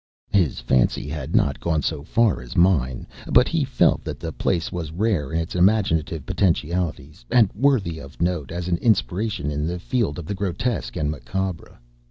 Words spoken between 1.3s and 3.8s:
not gone so far as mine, but he